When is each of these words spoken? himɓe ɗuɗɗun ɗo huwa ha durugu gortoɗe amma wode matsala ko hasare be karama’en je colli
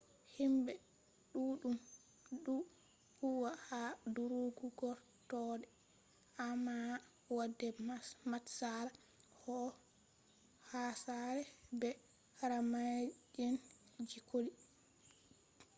himɓe 0.35 0.73
ɗuɗɗun 1.31 1.77
ɗo 2.43 2.55
huwa 3.19 3.49
ha 3.67 3.81
durugu 4.13 4.65
gortoɗe 4.79 5.65
amma 6.47 6.75
wode 7.35 7.67
matsala 8.31 8.91
ko 9.41 9.55
hasare 10.69 11.43
be 11.79 11.89
karama’en 13.33 13.55
je 14.09 14.17
colli 14.29 14.53